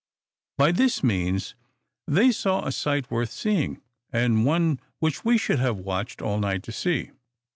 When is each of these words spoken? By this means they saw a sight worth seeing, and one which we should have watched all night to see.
By 0.57 0.71
this 0.71 1.03
means 1.03 1.53
they 2.07 2.31
saw 2.31 2.65
a 2.65 2.71
sight 2.71 3.11
worth 3.11 3.29
seeing, 3.29 3.83
and 4.11 4.47
one 4.47 4.79
which 4.97 5.23
we 5.23 5.37
should 5.37 5.59
have 5.59 5.77
watched 5.77 6.23
all 6.23 6.39
night 6.39 6.63
to 6.63 6.71
see. 6.71 7.11